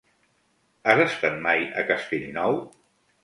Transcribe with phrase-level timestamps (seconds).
[0.91, 2.61] Has estat mai a Castellnou?